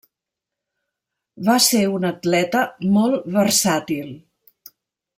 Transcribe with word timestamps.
Va 1.51 1.57
ser 1.67 1.83
un 1.99 2.09
atleta 2.13 2.65
molt 2.99 3.31
versàtil. 3.39 4.13